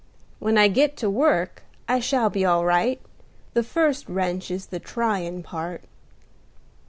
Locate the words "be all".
2.31-2.65